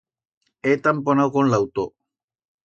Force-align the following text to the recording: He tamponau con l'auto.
He 0.69 0.73
tamponau 0.87 1.29
con 1.37 1.53
l'auto. 1.53 1.85